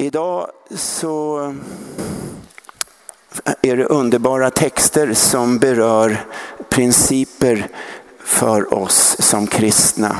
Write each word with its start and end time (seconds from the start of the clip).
Idag 0.00 0.50
så 0.70 1.38
är 3.62 3.76
det 3.76 3.84
underbara 3.84 4.50
texter 4.50 5.14
som 5.14 5.58
berör 5.58 6.24
principer 6.68 7.68
för 8.18 8.74
oss 8.74 9.16
som 9.18 9.46
kristna. 9.46 10.16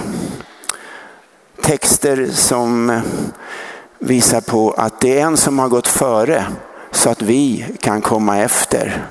Texter 1.62 2.28
som 2.32 3.00
visar 3.98 4.40
på 4.40 4.70
att 4.70 5.00
det 5.00 5.20
är 5.20 5.22
en 5.26 5.36
som 5.36 5.58
har 5.58 5.68
gått 5.68 5.88
före 5.88 6.46
så 6.90 7.10
att 7.10 7.22
vi 7.22 7.66
kan 7.80 8.00
komma 8.00 8.38
efter. 8.38 9.06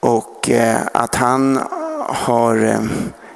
Och 0.00 0.50
eh, 0.50 0.80
att 0.94 1.14
han 1.14 1.60
har 2.08 2.64
eh, 2.64 2.82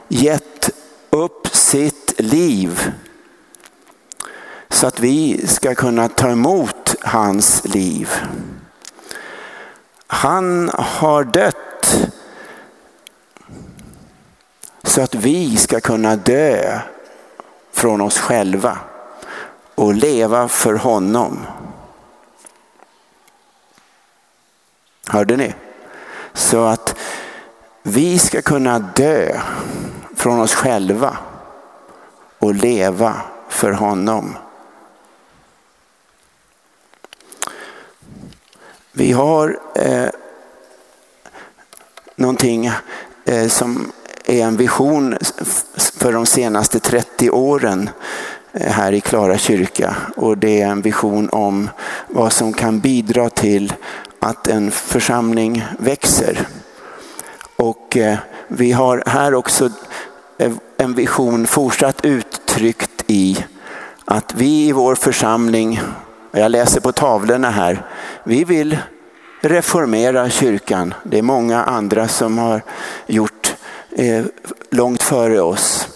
gett 0.08 0.70
upp 1.10 1.48
sitt 1.48 2.14
liv 2.20 2.92
så 4.76 4.86
att 4.86 5.00
vi 5.00 5.46
ska 5.46 5.74
kunna 5.74 6.08
ta 6.08 6.30
emot 6.30 6.94
hans 7.00 7.64
liv. 7.64 8.10
Han 10.06 10.70
har 10.74 11.24
dött 11.24 12.10
så 14.82 15.02
att 15.02 15.14
vi 15.14 15.56
ska 15.56 15.80
kunna 15.80 16.16
dö 16.16 16.80
från 17.72 18.00
oss 18.00 18.18
själva 18.18 18.78
och 19.74 19.94
leva 19.94 20.48
för 20.48 20.74
honom. 20.74 21.38
Hörde 25.08 25.36
ni? 25.36 25.54
Så 26.32 26.64
att 26.64 26.96
vi 27.82 28.18
ska 28.18 28.42
kunna 28.42 28.78
dö 28.78 29.40
från 30.16 30.40
oss 30.40 30.54
själva 30.54 31.16
och 32.38 32.54
leva 32.54 33.20
för 33.48 33.72
honom. 33.72 34.36
Vi 38.98 39.12
har 39.12 39.58
eh, 39.74 40.08
någonting 42.16 42.70
eh, 43.24 43.48
som 43.48 43.92
är 44.24 44.42
en 44.42 44.56
vision 44.56 45.16
för 45.96 46.12
de 46.12 46.26
senaste 46.26 46.80
30 46.80 47.30
åren 47.30 47.90
eh, 48.52 48.72
här 48.72 48.92
i 48.92 49.00
Klara 49.00 49.38
kyrka. 49.38 49.96
Och 50.16 50.38
det 50.38 50.60
är 50.60 50.66
en 50.66 50.82
vision 50.82 51.28
om 51.32 51.70
vad 52.08 52.32
som 52.32 52.52
kan 52.52 52.80
bidra 52.80 53.30
till 53.30 53.72
att 54.20 54.48
en 54.48 54.70
församling 54.70 55.64
växer. 55.78 56.48
Och 57.56 57.96
eh, 57.96 58.18
vi 58.48 58.72
har 58.72 59.02
här 59.06 59.34
också 59.34 59.70
eh, 60.38 60.52
en 60.76 60.94
vision 60.94 61.46
fortsatt 61.46 62.04
uttryckt 62.04 63.04
i 63.06 63.44
att 64.04 64.34
vi 64.34 64.68
i 64.68 64.72
vår 64.72 64.94
församling, 64.94 65.80
jag 66.38 66.50
läser 66.50 66.80
på 66.80 66.92
tavlorna 66.92 67.50
här, 67.50 67.86
vi 68.24 68.44
vill 68.44 68.78
reformera 69.40 70.30
kyrkan. 70.30 70.94
Det 71.04 71.18
är 71.18 71.22
många 71.22 71.64
andra 71.64 72.08
som 72.08 72.38
har 72.38 72.62
gjort 73.06 73.54
eh, 73.90 74.24
långt 74.70 75.02
före 75.02 75.40
oss. 75.40 75.88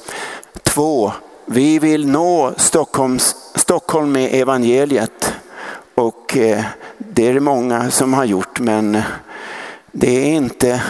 Två, 0.63 1.13
vi 1.47 1.79
vill 1.79 2.09
nå 2.09 2.55
Stockholms, 2.57 3.37
Stockholm 3.55 4.13
med 4.13 4.35
evangeliet. 4.35 5.35
Och 5.95 6.37
eh, 6.37 6.65
det 6.99 7.29
är 7.29 7.35
det 7.35 7.41
många 7.41 7.91
som 7.91 8.15
har 8.15 8.25
gjort 8.25 8.61
men 8.61 9.03
det 9.93 10.11
är 10.11 10.35
inte 10.35 10.83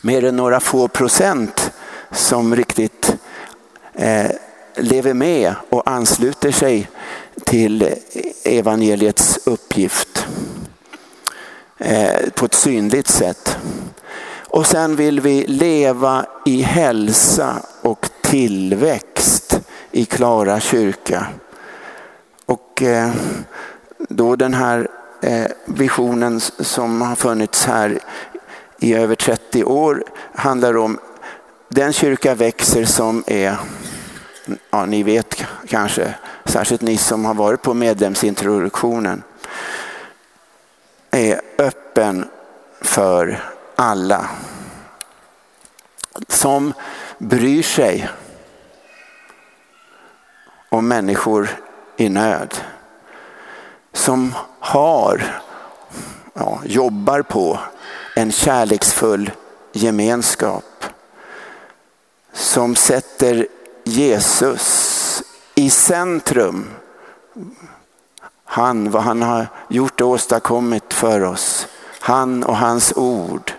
mer 0.00 0.24
än 0.24 0.36
några 0.36 0.60
få 0.60 0.88
procent 0.88 1.72
som 2.10 2.56
riktigt 2.56 3.16
eh, 3.94 4.30
lever 4.76 5.14
med 5.14 5.54
och 5.68 5.90
ansluter 5.90 6.50
sig 6.50 6.88
till 7.52 7.94
evangeliets 8.44 9.38
uppgift 9.44 10.26
eh, 11.78 12.30
på 12.34 12.44
ett 12.44 12.54
synligt 12.54 13.08
sätt. 13.08 13.58
Och 14.48 14.66
sen 14.66 14.96
vill 14.96 15.20
vi 15.20 15.46
leva 15.46 16.26
i 16.46 16.62
hälsa 16.62 17.56
och 17.82 18.10
tillväxt 18.22 19.60
i 19.90 20.04
Klara 20.04 20.60
kyrka. 20.60 21.26
Och 22.46 22.82
eh, 22.82 23.10
då 23.98 24.36
den 24.36 24.54
här 24.54 24.88
eh, 25.22 25.46
visionen 25.64 26.40
som 26.40 27.02
har 27.02 27.14
funnits 27.14 27.66
här 27.66 27.98
i 28.78 28.94
över 28.94 29.14
30 29.14 29.64
år 29.64 30.04
handlar 30.34 30.76
om 30.76 30.98
den 31.68 31.92
kyrka 31.92 32.34
växer 32.34 32.84
som 32.84 33.24
är, 33.26 33.56
ja 34.70 34.86
ni 34.86 35.02
vet 35.02 35.44
kanske, 35.68 36.14
särskilt 36.52 36.82
ni 36.82 36.96
som 36.96 37.24
har 37.24 37.34
varit 37.34 37.62
på 37.62 37.74
medlemsintroduktionen, 37.74 39.22
är 41.10 41.40
öppen 41.58 42.28
för 42.80 43.42
alla. 43.76 44.28
Som 46.28 46.72
bryr 47.18 47.62
sig 47.62 48.08
om 50.68 50.88
människor 50.88 51.48
i 51.96 52.08
nöd. 52.08 52.54
Som 53.92 54.34
har, 54.60 55.40
ja, 56.34 56.60
jobbar 56.64 57.22
på 57.22 57.58
en 58.16 58.32
kärleksfull 58.32 59.30
gemenskap. 59.72 60.84
Som 62.32 62.76
sätter 62.76 63.46
Jesus 63.84 64.91
i 65.62 65.70
centrum. 65.70 66.64
Han, 68.44 68.90
vad 68.90 69.02
han 69.02 69.22
har 69.22 69.46
gjort 69.68 70.00
och 70.00 70.08
åstadkommit 70.08 70.94
för 70.94 71.24
oss. 71.24 71.66
Han 72.00 72.44
och 72.44 72.56
hans 72.56 72.92
ord. 72.96 73.52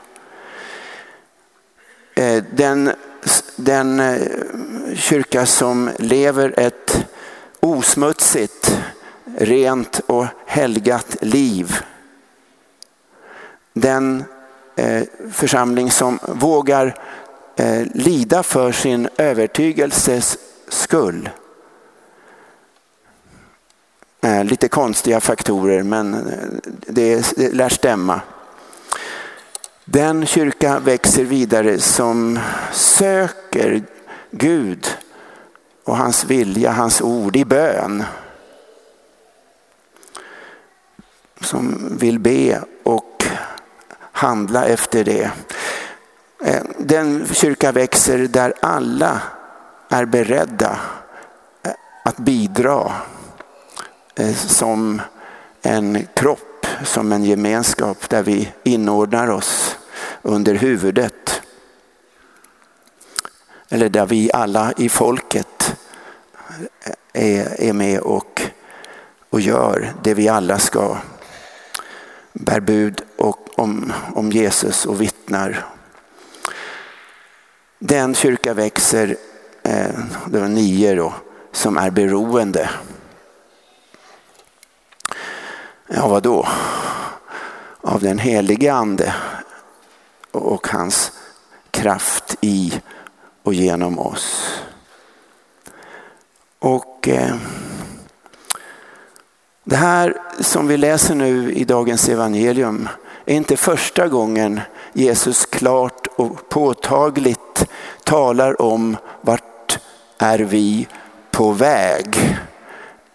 Eh, 2.15 2.43
den, 2.55 2.91
den 3.55 3.99
eh, 3.99 4.21
kyrka 4.95 5.45
som 5.45 5.89
lever 5.99 6.59
ett 6.59 7.05
osmutsigt, 7.59 8.77
rent 9.37 10.01
och 10.07 10.25
helgat 10.45 11.15
liv. 11.21 11.75
Den 13.73 14.23
eh, 14.75 15.03
församling 15.31 15.91
som 15.91 16.19
vågar 16.27 16.95
lida 17.93 18.43
för 18.43 18.71
sin 18.71 19.09
övertygelses 19.17 20.37
skull. 20.67 21.29
Eh, 24.23 24.43
lite 24.43 24.67
konstiga 24.67 25.19
faktorer 25.19 25.83
men 25.83 26.13
eh, 26.13 26.71
det, 26.87 27.33
det 27.35 27.53
lär 27.53 27.69
stämma. 27.69 28.21
Den 29.85 30.25
kyrka 30.25 30.79
växer 30.79 31.23
vidare 31.23 31.79
som 31.79 32.39
söker 32.71 33.83
Gud 34.31 34.87
och 35.83 35.97
hans 35.97 36.25
vilja, 36.25 36.71
hans 36.71 37.01
ord 37.01 37.35
i 37.35 37.45
bön. 37.45 38.03
Som 41.41 41.97
vill 41.99 42.19
be 42.19 42.61
och 42.83 43.25
handla 44.11 44.65
efter 44.65 45.03
det. 45.03 45.31
Eh, 46.43 46.63
den 46.77 47.27
kyrka 47.31 47.71
växer 47.71 48.17
där 48.17 48.53
alla 48.61 49.21
är 49.89 50.05
beredda 50.05 50.79
att 52.03 52.17
bidra 52.17 52.91
Eh, 54.15 54.35
som 54.35 55.01
en 55.61 56.07
kropp, 56.13 56.67
som 56.83 57.11
en 57.11 57.23
gemenskap 57.23 58.09
där 58.09 58.23
vi 58.23 58.51
inordnar 58.63 59.27
oss 59.27 59.77
under 60.21 60.55
huvudet. 60.55 61.41
Eller 63.69 63.89
där 63.89 64.05
vi 64.05 64.31
alla 64.33 64.73
i 64.77 64.89
folket 64.89 65.75
är, 67.13 67.61
är 67.61 67.73
med 67.73 67.99
och, 67.99 68.41
och 69.29 69.41
gör 69.41 69.93
det 70.03 70.13
vi 70.13 70.29
alla 70.29 70.59
ska. 70.59 70.97
Bär 72.33 72.59
bud 72.59 73.01
och, 73.17 73.59
om, 73.59 73.93
om 74.15 74.31
Jesus 74.31 74.85
och 74.85 75.01
vittnar. 75.01 75.65
Den 77.79 78.15
kyrka 78.15 78.53
växer, 78.53 79.17
eh, 79.63 79.99
det 80.27 80.39
var 80.39 80.47
nio 80.47 80.95
då, 80.95 81.13
som 81.51 81.77
är 81.77 81.91
beroende. 81.91 82.69
Ja, 85.87 86.07
vad 86.07 86.23
då? 86.23 86.47
Av 87.81 88.01
den 88.01 88.19
helige 88.19 88.73
ande 88.73 89.13
och 90.31 90.67
hans 90.67 91.11
kraft 91.71 92.35
i 92.41 92.81
och 93.43 93.53
genom 93.53 93.99
oss. 93.99 94.59
Och 96.59 97.07
eh, 97.07 97.35
det 99.63 99.75
här 99.75 100.17
som 100.39 100.67
vi 100.67 100.77
läser 100.77 101.15
nu 101.15 101.53
i 101.53 101.63
dagens 101.63 102.09
evangelium 102.09 102.89
är 103.25 103.35
inte 103.35 103.57
första 103.57 104.07
gången 104.07 104.61
Jesus 104.93 105.45
klart 105.45 106.07
och 106.15 106.49
påtagligt 106.49 107.67
talar 108.03 108.61
om 108.61 108.97
vart 109.21 109.79
är 110.17 110.39
vi 110.39 110.87
på 111.31 111.51
väg 111.51 112.37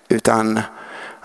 Utan 0.09 0.61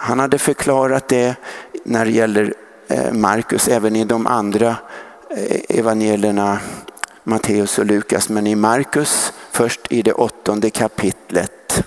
han 0.03 0.19
hade 0.19 0.37
förklarat 0.37 1.07
det 1.07 1.35
när 1.83 2.05
det 2.05 2.11
gäller 2.11 2.53
eh, 2.87 3.13
Markus, 3.13 3.67
även 3.67 3.95
i 3.95 4.05
de 4.05 4.27
andra 4.27 4.75
eh, 5.29 5.77
evangelierna 5.79 6.59
Matteus 7.23 7.79
och 7.79 7.85
Lukas, 7.85 8.29
men 8.29 8.47
i 8.47 8.55
Markus 8.55 9.33
först 9.51 9.79
i 9.89 10.01
det 10.01 10.13
åttonde 10.13 10.69
kapitlet. 10.69 11.83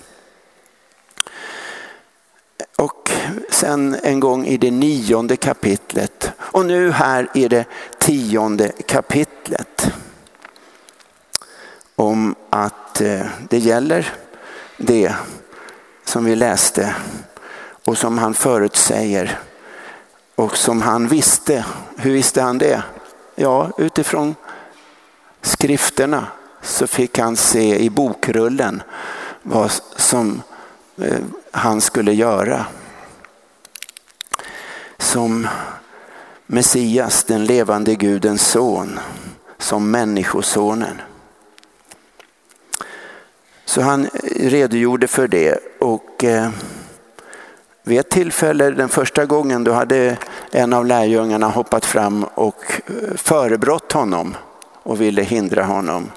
Och 2.77 3.11
sen 3.49 3.95
en 4.03 4.19
gång 4.19 4.45
i 4.45 4.57
det 4.57 4.71
nionde 4.71 5.35
kapitlet 5.35 6.31
och 6.39 6.65
nu 6.65 6.91
här 6.91 7.27
i 7.33 7.47
det 7.47 7.65
tionde 7.99 8.71
kapitlet. 8.87 9.93
Om 11.95 12.35
att 12.49 13.01
eh, 13.01 13.25
det 13.49 13.57
gäller 13.57 14.13
det 14.77 15.15
som 16.05 16.25
vi 16.25 16.35
läste 16.35 16.95
och 17.87 17.97
som 17.97 18.17
han 18.17 18.33
förutsäger 18.33 19.39
och 20.35 20.57
som 20.57 20.81
han 20.81 21.07
visste. 21.07 21.65
Hur 21.97 22.11
visste 22.11 22.41
han 22.41 22.57
det? 22.57 22.83
Ja, 23.35 23.71
utifrån 23.77 24.35
skrifterna 25.41 26.27
så 26.61 26.87
fick 26.87 27.19
han 27.19 27.35
se 27.35 27.79
i 27.79 27.89
bokrullen 27.89 28.83
vad 29.43 29.71
som 29.95 30.41
eh, 30.97 31.19
han 31.51 31.81
skulle 31.81 32.13
göra. 32.13 32.65
Som 34.97 35.47
Messias, 36.45 37.23
den 37.23 37.45
levande 37.45 37.95
Gudens 37.95 38.47
son, 38.47 38.99
som 39.57 39.91
människosonen. 39.91 41.01
Så 43.65 43.81
han 43.81 44.07
redogjorde 44.35 45.07
för 45.07 45.27
det 45.27 45.59
och 45.79 46.23
eh, 46.23 46.49
vid 47.87 47.99
ett 47.99 48.09
tillfälle, 48.09 48.69
den 48.69 48.89
första 48.89 49.25
gången, 49.25 49.63
då 49.63 49.71
hade 49.71 50.17
en 50.51 50.73
av 50.73 50.85
lärjungarna 50.85 51.47
hoppat 51.47 51.85
fram 51.85 52.23
och 52.23 52.81
eh, 52.85 53.15
förebrått 53.15 53.91
honom 53.91 54.35
och 54.83 55.01
ville 55.01 55.21
hindra 55.21 55.63
honom. 55.63 56.11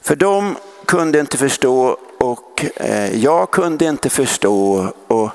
För 0.00 0.16
de 0.16 0.56
kunde 0.86 1.20
inte 1.20 1.36
förstå 1.36 1.96
och 2.18 2.64
eh, 2.76 3.16
jag 3.16 3.50
kunde 3.50 3.84
inte 3.84 4.10
förstå 4.10 4.88
och 5.06 5.30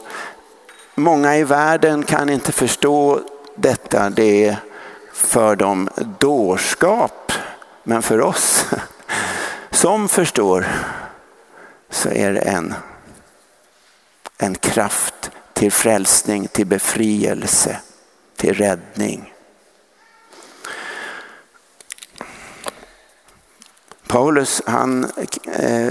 många 0.96 1.38
i 1.38 1.44
världen 1.44 2.04
kan 2.04 2.30
inte 2.30 2.52
förstå 2.52 3.20
detta. 3.56 4.10
Det 4.10 4.46
är 4.46 4.58
för 5.14 5.56
dem 5.56 5.90
dårskap. 6.20 7.32
Men 7.84 8.02
för 8.02 8.22
oss 8.22 8.66
som 9.72 10.10
förstår 10.10 10.66
så 11.90 12.10
är 12.10 12.34
det 12.34 12.40
en, 12.40 12.74
en 14.38 14.56
kraft 14.56 15.32
till 15.54 15.72
frälsning, 15.72 16.48
till 16.48 16.68
befrielse, 16.68 17.80
till 18.36 18.54
räddning. 18.54 19.34
Paulus 24.08 24.62
han 24.66 25.12
eh, 25.44 25.90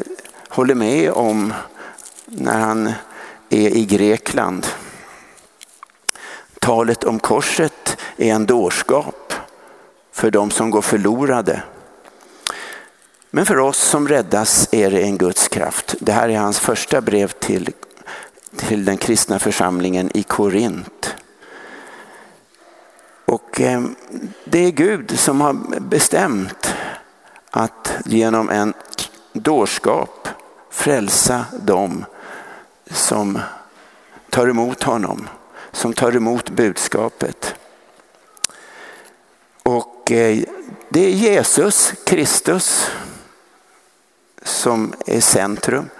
håller 0.49 0.75
med 0.75 1.11
om 1.11 1.55
när 2.25 2.59
han 2.59 2.87
är 3.49 3.69
i 3.69 3.85
Grekland. 3.85 4.67
Talet 6.59 7.05
om 7.05 7.19
korset 7.19 7.97
är 8.17 8.33
en 8.33 8.47
dårskap 8.47 9.33
för 10.13 10.31
de 10.31 10.51
som 10.51 10.71
går 10.71 10.83
förlorade. 10.83 11.63
Men 13.31 13.47
för 13.47 13.59
oss 13.59 13.79
som 13.79 14.09
räddas 14.09 14.69
är 14.73 14.91
det 14.91 15.01
en 15.01 15.19
Guds 15.19 15.49
kraft. 15.49 15.95
Det 16.01 16.13
här 16.13 16.29
är 16.29 16.39
hans 16.39 16.59
första 16.59 17.01
brev 17.01 17.29
till, 17.29 17.73
till 18.57 18.85
den 18.85 18.97
kristna 18.97 19.39
församlingen 19.39 20.11
i 20.15 20.23
Korint. 20.23 21.17
Och 23.25 23.61
eh, 23.61 23.83
det 24.45 24.59
är 24.59 24.71
Gud 24.71 25.19
som 25.19 25.41
har 25.41 25.81
bestämt 25.81 26.75
att 27.51 27.93
genom 28.05 28.51
en 28.51 28.75
dårskap 29.33 30.29
frälsa 30.71 31.45
dem 31.61 32.05
som 32.91 33.39
tar 34.31 34.49
emot 34.49 34.83
honom, 34.83 35.29
som 35.73 35.93
tar 35.93 36.17
emot 36.17 36.51
budskapet. 36.51 37.55
Och 39.63 40.13
eh, 40.13 40.45
det 40.89 41.01
är 41.01 41.11
Jesus 41.11 41.93
Kristus 42.05 42.91
som 44.43 44.95
är 45.07 45.21
centrum. 45.21 45.91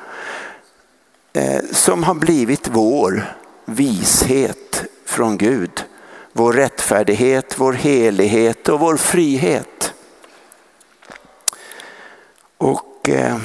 Eh, 1.37 1.61
som 1.73 2.05
har 2.05 2.15
blivit 2.15 2.69
vår 2.69 3.37
vishet 3.65 4.85
från 5.05 5.39
Gud. 5.39 5.85
Vår 6.33 6.53
rättfärdighet, 6.53 7.59
vår 7.59 7.73
helighet 7.73 8.69
och 8.69 8.81
vår 8.81 8.97
frihet. 8.97 9.95
Och 12.59 13.09
eh, 13.09 13.37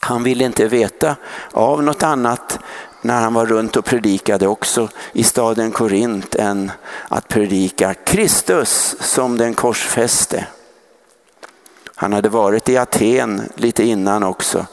han 0.00 0.22
ville 0.22 0.44
inte 0.44 0.68
veta 0.68 1.16
av 1.50 1.82
något 1.82 2.02
annat 2.02 2.58
när 3.02 3.20
han 3.20 3.34
var 3.34 3.46
runt 3.46 3.76
och 3.76 3.84
predikade 3.84 4.46
också 4.46 4.88
i 5.12 5.24
staden 5.24 5.70
Korint 5.70 6.34
än 6.34 6.72
att 7.08 7.28
predika 7.28 7.94
Kristus 7.94 8.96
som 9.00 9.38
den 9.38 9.54
korsfäste. 9.54 10.46
Han 11.94 12.12
hade 12.12 12.28
varit 12.28 12.68
i 12.68 12.76
Aten 12.76 13.42
lite 13.54 13.84
innan 13.84 14.22
också. 14.22 14.66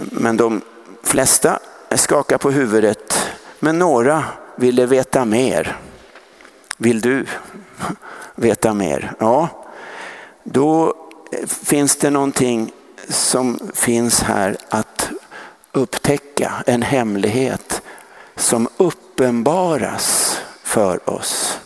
Men 0.00 0.36
de 0.36 0.60
flesta 1.02 1.58
skakar 1.94 2.38
på 2.38 2.50
huvudet, 2.50 3.30
men 3.58 3.78
några 3.78 4.24
ville 4.56 4.86
veta 4.86 5.24
mer. 5.24 5.76
Vill 6.76 7.00
du 7.00 7.26
veta 8.34 8.74
mer? 8.74 9.12
Ja, 9.18 9.48
då 10.44 10.94
finns 11.46 11.96
det 11.96 12.10
någonting 12.10 12.72
som 13.08 13.70
finns 13.74 14.22
här 14.22 14.56
att 14.68 15.10
upptäcka, 15.72 16.52
en 16.66 16.82
hemlighet 16.82 17.82
som 18.36 18.68
uppenbaras 18.76 20.38
för 20.62 21.10
oss. 21.10 21.60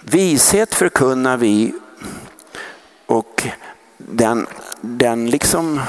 Vishet 0.00 0.74
förkunnar 0.74 1.36
vi 1.36 1.74
och 3.06 3.48
den, 3.96 4.46
den 4.80 5.30
liksom 5.30 5.80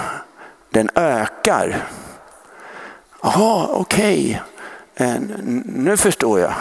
den 0.69 0.89
ökar. 0.95 1.87
Jaha, 3.21 3.67
okej, 3.71 4.41
eh, 4.95 5.15
okay. 5.15 5.19
Nu 5.65 5.97
förstår 5.97 6.39
jag. 6.39 6.53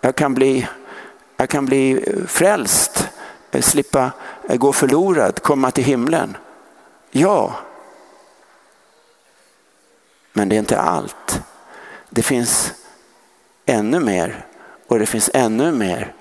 Jag 0.00 0.16
kan 0.16 0.34
bli, 0.34 0.68
jag 1.36 1.48
kan 1.48 1.66
bli 1.66 2.04
frälst, 2.26 3.08
eh, 3.50 3.60
slippa 3.60 4.10
eh, 4.48 4.56
gå 4.56 4.72
förlorad, 4.72 5.42
komma 5.42 5.70
till 5.70 5.84
himlen. 5.84 6.36
Ja, 7.10 7.54
men 10.32 10.48
det 10.48 10.56
är 10.56 10.58
inte 10.58 10.80
allt. 10.80 11.42
Det 12.10 12.22
finns 12.22 12.72
ännu 13.66 14.00
mer 14.00 14.46
och 14.86 14.98
det 14.98 15.06
finns 15.06 15.30
ännu 15.34 15.72
mer 15.72 16.14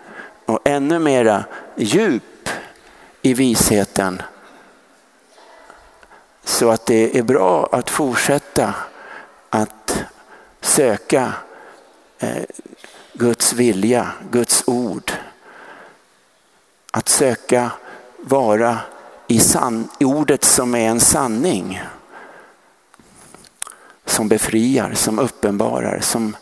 och 0.46 0.60
ännu 0.64 1.00
mera 1.00 1.46
djup 1.76 2.50
i 3.22 3.34
visheten. 3.34 4.22
Så 6.48 6.70
att 6.70 6.86
det 6.86 7.18
är 7.18 7.24
bra 7.24 7.70
att 7.72 7.90
fortsätta 7.90 8.74
att 9.50 10.04
söka 10.62 11.34
eh, 12.20 12.44
Guds 13.14 13.54
vilja, 13.54 14.12
Guds 14.32 14.64
ord. 14.68 15.12
Att 16.92 17.10
söka 17.10 17.72
vara 18.18 18.80
i, 19.28 19.40
san, 19.40 19.90
i 20.00 20.06
ordet 20.06 20.44
som 20.44 20.76
är 20.76 20.90
en 20.90 21.00
sanning. 21.00 21.82
Som 24.06 24.28
befriar, 24.28 24.94
som 24.94 25.20
uppenbarar, 25.20 26.00
som, 26.00 26.36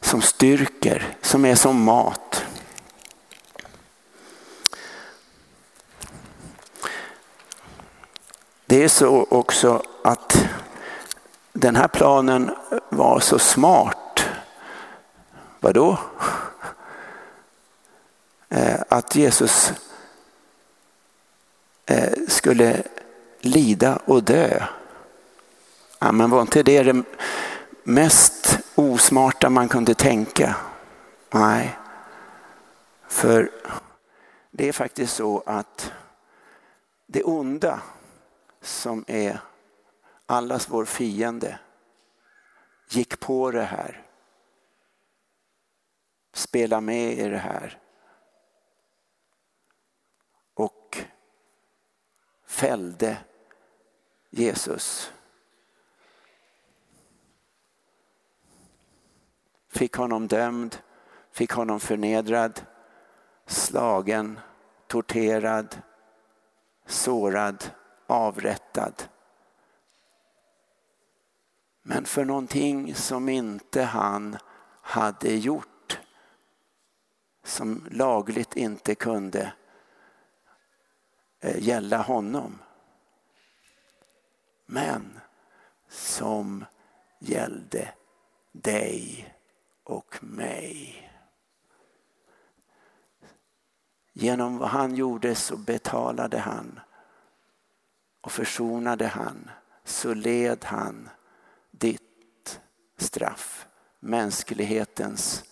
som 0.00 0.22
styrker, 0.22 1.16
som 1.22 1.44
är 1.44 1.54
som 1.54 1.82
mat. 1.82 2.44
Det 8.68 8.74
är 8.86 8.90
så 8.90 9.26
också 9.30 9.82
att 10.04 10.48
den 11.52 11.76
här 11.76 11.88
planen 11.88 12.50
var 12.88 13.20
så 13.20 13.38
smart. 13.38 14.24
Vadå? 15.60 15.98
Eh, 18.48 18.80
att 18.88 19.16
Jesus 19.16 19.72
eh, 21.86 22.12
skulle 22.28 22.82
lida 23.40 23.98
och 24.04 24.22
dö. 24.22 24.62
Ja, 25.98 26.12
men 26.12 26.30
var 26.30 26.40
inte 26.40 26.62
det 26.62 26.82
det 26.82 27.02
mest 27.82 28.58
osmarta 28.74 29.50
man 29.50 29.68
kunde 29.68 29.94
tänka? 29.94 30.54
Nej, 31.30 31.78
för 33.08 33.50
det 34.50 34.68
är 34.68 34.72
faktiskt 34.72 35.16
så 35.16 35.42
att 35.46 35.92
det 37.06 37.22
onda 37.22 37.80
som 38.66 39.04
är 39.06 39.40
allas 40.26 40.68
vår 40.68 40.84
fiende, 40.84 41.58
gick 42.88 43.20
på 43.20 43.50
det 43.50 43.62
här. 43.62 44.06
Spela 46.32 46.80
med 46.80 47.12
i 47.12 47.28
det 47.28 47.38
här. 47.38 47.80
Och 50.54 50.98
fällde 52.46 53.18
Jesus. 54.30 55.12
Fick 59.68 59.94
honom 59.94 60.26
dömd, 60.26 60.76
fick 61.30 61.50
honom 61.50 61.80
förnedrad, 61.80 62.66
slagen, 63.46 64.40
torterad, 64.86 65.82
sårad, 66.86 67.70
avrättad. 68.06 69.08
Men 71.82 72.04
för 72.04 72.24
någonting 72.24 72.94
som 72.94 73.28
inte 73.28 73.82
han 73.82 74.36
hade 74.80 75.34
gjort, 75.34 76.00
som 77.44 77.86
lagligt 77.90 78.56
inte 78.56 78.94
kunde 78.94 79.52
eh, 81.40 81.62
gälla 81.62 82.02
honom. 82.02 82.58
Men 84.66 85.20
som 85.88 86.64
gällde 87.18 87.88
dig 88.52 89.28
och 89.84 90.24
mig. 90.24 91.02
Genom 94.12 94.58
vad 94.58 94.68
han 94.68 94.94
gjorde 94.94 95.34
så 95.34 95.56
betalade 95.56 96.38
han 96.38 96.80
och 98.26 98.32
försonade 98.32 99.06
han, 99.06 99.50
så 99.84 100.14
led 100.14 100.64
han 100.64 101.08
ditt 101.70 102.60
straff, 102.96 103.66
mänsklighetens 104.00 105.44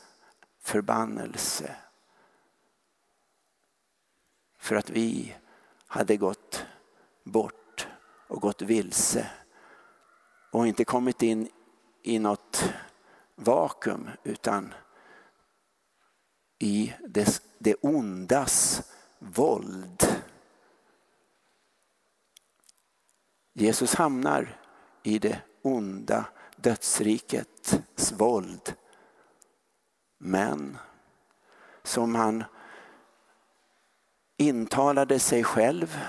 förbannelse. 0.61 1.77
För 4.59 4.77
att 4.77 4.91
vi 4.91 5.37
hade 5.87 6.17
gått 6.17 6.67
bort 7.25 7.89
och 8.29 8.41
gått 8.41 8.63
vilse 8.63 9.31
och 10.51 10.67
inte 10.67 10.85
kommit 10.85 11.23
in 11.23 11.49
i 12.03 12.19
något 12.19 12.73
vakuum 13.35 14.11
utan 14.25 14.75
i 16.59 16.95
det, 17.09 17.43
det 17.59 17.75
ondas 17.75 18.83
våld. 19.19 20.14
Jesus 23.57 23.95
hamnar 23.95 24.61
i 25.03 25.19
det 25.19 25.39
onda 25.63 26.25
dödsrikets 26.57 28.13
våld. 28.13 28.75
Men 30.19 30.79
som 31.83 32.15
han 32.15 32.45
intalade 34.37 35.19
sig 35.19 35.45
själv, 35.45 36.01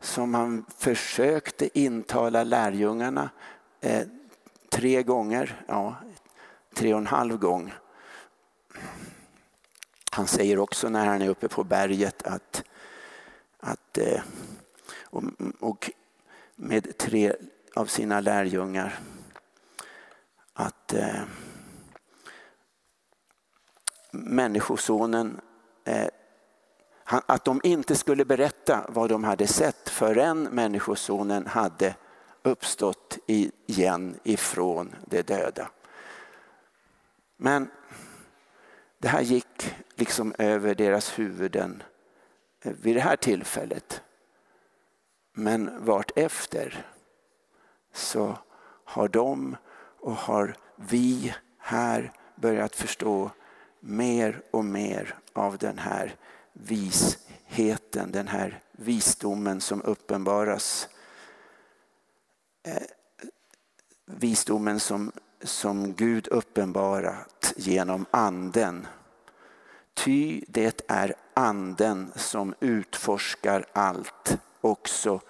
som 0.00 0.34
han 0.34 0.66
försökte 0.76 1.78
intala 1.78 2.44
lärjungarna 2.44 3.30
eh, 3.80 4.06
tre 4.70 5.02
gånger, 5.02 5.64
ja, 5.68 5.96
tre 6.74 6.94
och 6.94 7.00
en 7.00 7.06
halv 7.06 7.38
gång. 7.38 7.72
Han 10.12 10.26
säger 10.26 10.58
också 10.58 10.88
när 10.88 11.06
han 11.06 11.22
är 11.22 11.28
uppe 11.28 11.48
på 11.48 11.64
berget 11.64 12.22
att, 12.22 12.64
att 13.60 13.98
eh, 13.98 14.22
och, 15.02 15.22
och 15.60 15.90
med 16.56 16.98
tre 16.98 17.32
av 17.74 17.86
sina 17.86 18.20
lärjungar 18.20 18.98
att 20.52 20.92
eh, 20.92 21.22
Människosonen 24.10 25.40
eh, 25.84 26.08
att 27.04 27.44
de 27.44 27.60
inte 27.64 27.96
skulle 27.96 28.24
berätta 28.24 28.86
vad 28.88 29.10
de 29.10 29.24
hade 29.24 29.46
sett 29.46 29.88
förrän 29.88 30.42
Människosonen 30.42 31.46
hade 31.46 31.94
uppstått 32.42 33.18
igen 33.26 34.20
ifrån 34.22 34.94
de 35.04 35.22
döda. 35.22 35.70
Men 37.36 37.70
det 38.98 39.08
här 39.08 39.20
gick 39.20 39.74
liksom 39.94 40.34
över 40.38 40.74
deras 40.74 41.18
huvuden 41.18 41.82
eh, 42.62 42.72
vid 42.72 42.96
det 42.96 43.00
här 43.00 43.16
tillfället. 43.16 44.02
Men 45.38 45.84
vart 45.84 46.10
efter 46.16 46.86
så 47.92 48.38
har 48.84 49.08
de 49.08 49.56
och 50.00 50.12
har 50.12 50.56
vi 50.76 51.34
här 51.58 52.12
börjat 52.36 52.76
förstå 52.76 53.30
mer 53.80 54.42
och 54.50 54.64
mer 54.64 55.18
av 55.32 55.58
den 55.58 55.78
här 55.78 56.16
visheten, 56.52 58.12
den 58.12 58.28
här 58.28 58.60
visdomen 58.72 59.60
som 59.60 59.82
uppenbaras. 59.82 60.88
Eh, 62.62 62.82
visdomen 64.06 64.80
som, 64.80 65.12
som 65.42 65.94
Gud 65.94 66.28
uppenbarat 66.28 67.52
genom 67.56 68.06
anden. 68.10 68.86
Ty 69.94 70.44
det 70.48 70.82
är 70.88 71.14
anden 71.34 72.12
som 72.16 72.54
utforskar 72.60 73.66
allt, 73.72 74.38
också 74.66 75.20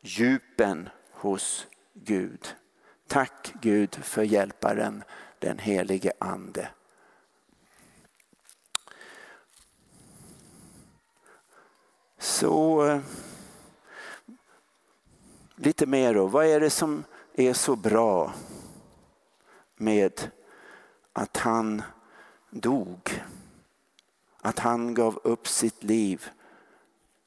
djupen 0.00 0.88
hos 1.12 1.66
Gud. 1.94 2.54
Tack 3.06 3.52
Gud 3.60 3.94
för 3.94 4.22
hjälparen, 4.22 5.04
den 5.38 5.58
helige 5.58 6.12
ande. 6.18 6.68
Så 12.18 12.86
eh, 12.86 13.00
lite 15.56 15.86
mer 15.86 16.14
då. 16.14 16.26
Vad 16.26 16.46
är 16.46 16.60
det 16.60 16.70
som 16.70 17.04
är 17.34 17.52
så 17.52 17.76
bra 17.76 18.32
med 19.76 20.30
att 21.12 21.36
han 21.36 21.82
dog? 22.50 23.22
Att 24.40 24.58
han 24.58 24.94
gav 24.94 25.20
upp 25.24 25.48
sitt 25.48 25.82
liv. 25.84 26.30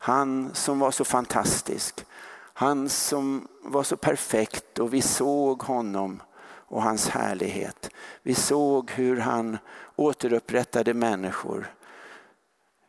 Han 0.05 0.49
som 0.53 0.79
var 0.79 0.91
så 0.91 1.03
fantastisk. 1.03 2.05
Han 2.53 2.89
som 2.89 3.47
var 3.61 3.83
så 3.83 3.97
perfekt 3.97 4.79
och 4.79 4.93
vi 4.93 5.01
såg 5.01 5.61
honom 5.61 6.21
och 6.45 6.83
hans 6.83 7.09
härlighet. 7.09 7.89
Vi 8.23 8.35
såg 8.35 8.91
hur 8.91 9.17
han 9.17 9.57
återupprättade 9.95 10.93
människor. 10.93 11.73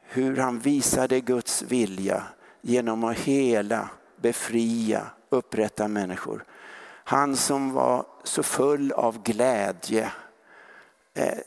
Hur 0.03 0.37
han 0.37 0.59
visade 0.59 1.21
Guds 1.21 1.63
vilja 1.63 2.23
genom 2.61 3.05
att 3.05 3.17
hela, 3.17 3.89
befria, 4.17 5.07
upprätta 5.29 5.89
människor. 5.89 6.45
Han 7.05 7.37
som 7.37 7.73
var 7.73 8.07
så 8.25 8.43
full 8.43 8.93
av 8.93 9.23
glädje, 9.23 10.13
eh, 11.15 11.39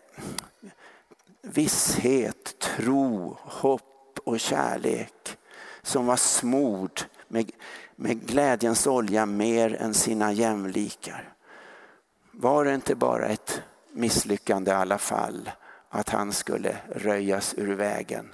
visshet, 1.42 2.60
tro, 2.60 3.38
hopp 3.42 4.20
och 4.24 4.40
kärlek. 4.40 5.37
Som 5.88 6.06
var 6.06 6.16
smord 6.16 7.02
med, 7.28 7.52
med 7.96 8.28
glädjens 8.28 8.88
olja 8.88 9.26
mer 9.26 9.76
än 9.76 9.94
sina 9.94 10.32
jämlikar. 10.32 11.34
Var 12.32 12.66
det 12.66 12.76
inte 12.76 12.96
bara 12.96 13.26
ett 13.26 13.62
misslyckande 13.92 14.72
i 14.72 14.74
alla 14.74 14.98
fall 14.98 15.52
att 15.90 16.10
han 16.10 16.34
skulle 16.34 16.78
röjas 16.96 17.54
ur 17.58 17.76
vägen? 17.76 18.34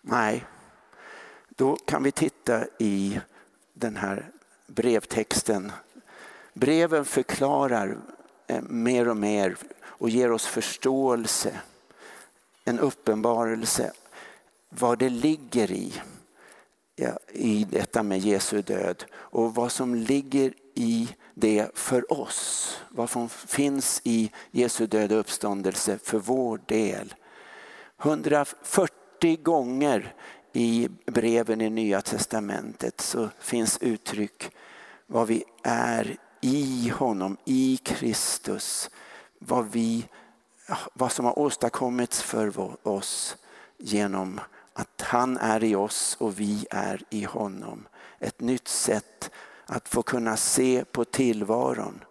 Nej, 0.00 0.44
då 1.48 1.76
kan 1.76 2.02
vi 2.02 2.12
titta 2.12 2.64
i 2.78 3.20
den 3.74 3.96
här 3.96 4.30
brevtexten. 4.66 5.72
Breven 6.52 7.04
förklarar 7.04 7.98
eh, 8.46 8.62
mer 8.62 9.08
och 9.08 9.16
mer 9.16 9.56
och 9.80 10.10
ger 10.10 10.32
oss 10.32 10.46
förståelse, 10.46 11.60
en 12.64 12.78
uppenbarelse 12.78 13.92
vad 14.68 14.98
det 14.98 15.08
ligger 15.08 15.70
i, 15.70 15.92
i 17.32 17.66
detta 17.70 18.02
med 18.02 18.18
Jesu 18.18 18.62
död 18.62 19.04
och 19.12 19.54
vad 19.54 19.72
som 19.72 19.94
ligger 19.94 20.52
i 20.74 21.08
det 21.34 21.68
för 21.74 22.12
oss. 22.12 22.74
Vad 22.88 23.10
som 23.10 23.28
finns 23.28 24.00
i 24.04 24.30
Jesu 24.50 24.86
död 24.86 25.12
och 25.12 25.18
uppståndelse 25.18 25.98
för 25.98 26.18
vår 26.18 26.60
del. 26.66 27.14
140 28.02 29.42
gånger 29.42 30.14
i 30.52 30.88
breven 31.06 31.60
i 31.60 31.70
Nya 31.70 32.00
Testamentet 32.00 33.00
så 33.00 33.28
finns 33.38 33.78
uttryck 33.80 34.50
vad 35.06 35.26
vi 35.26 35.44
är 35.62 36.16
i 36.40 36.88
honom, 36.88 37.36
i 37.44 37.76
Kristus. 37.76 38.90
Vad, 39.38 39.70
vi, 39.70 40.08
vad 40.92 41.12
som 41.12 41.24
har 41.24 41.38
åstadkommits 41.38 42.22
för 42.22 42.52
oss 42.88 43.36
genom 43.78 44.40
att 44.78 45.00
han 45.00 45.36
är 45.36 45.64
i 45.64 45.74
oss 45.74 46.16
och 46.20 46.40
vi 46.40 46.66
är 46.70 47.02
i 47.10 47.24
honom. 47.24 47.88
Ett 48.18 48.40
nytt 48.40 48.68
sätt 48.68 49.30
att 49.66 49.88
få 49.88 50.02
kunna 50.02 50.36
se 50.36 50.84
på 50.92 51.04
tillvaron. 51.04 52.04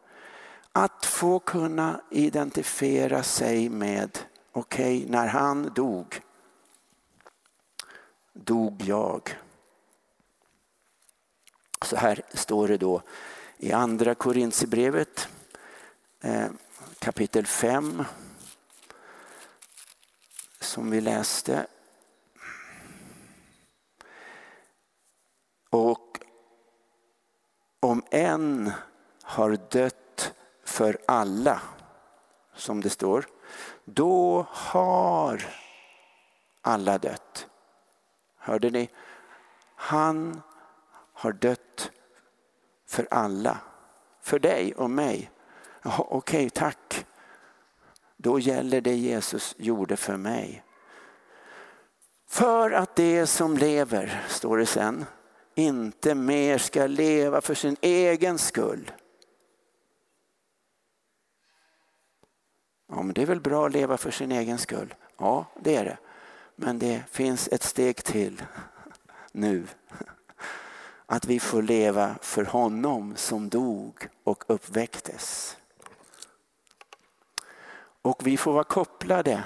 Att 0.72 1.06
få 1.06 1.40
kunna 1.40 2.02
identifiera 2.12 3.24
sig 3.24 3.70
med, 3.70 4.20
okej 4.52 4.98
okay, 4.98 5.12
när 5.12 5.28
han 5.28 5.74
dog, 5.76 6.22
dog 8.34 8.82
jag. 8.82 9.38
Så 11.86 11.96
här 11.96 12.22
står 12.34 12.68
det 12.68 12.78
då 12.78 13.02
i 13.58 13.72
andra 13.72 14.16
Korintierbrevet 14.16 15.28
eh, 16.22 16.48
kapitel 17.00 17.46
5 17.46 18.04
som 20.60 20.92
vi 20.92 21.02
läste. 21.02 21.68
Och 25.70 26.20
om 27.80 28.04
en 28.18 28.72
har 29.24 29.58
dött 29.70 30.34
för 30.64 30.98
alla, 31.06 31.62
som 32.56 32.82
det 32.82 32.90
står, 32.90 33.26
då 33.86 34.46
har 34.50 35.46
alla 36.62 36.98
dött. 36.98 37.48
Hörde 38.38 38.70
ni? 38.70 38.90
Han 39.76 40.42
har 41.14 41.32
dött 41.32 41.92
för 42.88 43.08
alla. 43.12 43.58
För 44.22 44.40
dig 44.40 44.74
och 44.74 44.90
mig. 44.90 45.32
Okej, 45.84 46.08
okay, 46.10 46.50
tack. 46.50 47.06
Då 48.18 48.40
gäller 48.40 48.82
det 48.82 48.96
Jesus 48.96 49.56
gjorde 49.58 49.98
för 49.98 50.18
mig. 50.18 50.64
För 52.30 52.72
att 52.72 52.96
det 52.96 53.28
som 53.28 53.58
lever, 53.58 54.24
står 54.28 54.58
det 54.58 54.66
sen, 54.66 55.06
inte 55.58 56.16
mer 56.16 56.58
ska 56.58 56.88
leva 56.88 57.42
för 57.42 57.56
sin 57.56 57.78
egen 57.82 58.38
skull. 58.38 58.92
Ja, 62.90 63.02
men 63.04 63.14
det 63.14 63.22
är 63.22 63.26
väl 63.26 63.42
bra 63.42 63.66
att 63.66 63.72
leva 63.72 63.98
för 63.98 64.12
sin 64.12 64.32
egen 64.32 64.58
skull? 64.58 64.94
Ja, 65.18 65.46
det 65.60 65.76
är 65.76 65.86
det. 65.86 65.98
Men 66.56 66.80
det 66.80 67.04
finns 67.12 67.48
ett 67.48 67.64
steg 67.64 68.04
till 68.04 68.44
nu. 69.32 69.68
Att 71.06 71.26
vi 71.26 71.40
får 71.40 71.62
leva 71.62 72.16
för 72.22 72.46
honom 72.46 73.16
som 73.16 73.50
dog 73.50 74.08
och 74.24 74.44
uppväcktes. 74.48 75.58
Och 78.02 78.28
vi 78.28 78.38
får 78.38 78.54
vara 78.54 78.64
kopplade 78.64 79.44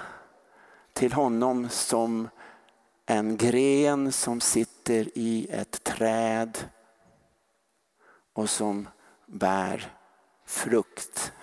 till 0.93 1.13
honom 1.13 1.69
som 1.69 2.29
en 3.05 3.37
gren 3.37 4.11
som 4.11 4.41
sitter 4.41 4.70
i 4.89 5.47
ett 5.49 5.83
träd 5.83 6.69
och 8.33 8.49
som 8.49 8.87
bär 9.25 9.97
frukt. 10.45 11.33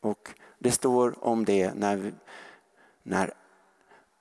Och 0.00 0.34
det 0.58 0.72
står 0.72 1.24
om 1.24 1.44
det 1.44 1.74
när 1.74 1.96
vi, 1.96 2.12
när 3.02 3.34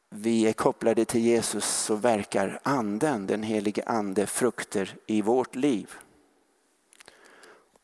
vi 0.09 0.47
är 0.47 0.53
kopplade 0.53 1.05
till 1.05 1.21
Jesus 1.21 1.65
så 1.65 1.95
verkar 1.95 2.59
anden, 2.63 3.27
den 3.27 3.43
helige 3.43 3.83
ande, 3.85 4.27
frukter 4.27 4.97
i 5.05 5.21
vårt 5.21 5.55
liv. 5.55 5.95